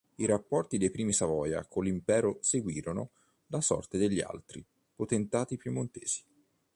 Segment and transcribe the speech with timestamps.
[0.15, 3.11] I rapporti dei primi Savoia con l'Impero seguirono
[3.49, 6.23] la sorte degli altri potentati piemontesi.